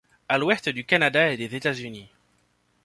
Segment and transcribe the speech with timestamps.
[0.29, 2.09] À l'ouest du Canada et des États-Unis.